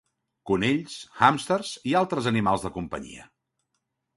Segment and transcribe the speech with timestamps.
[0.51, 3.29] Conills, hàmsters i altres animals de companyia.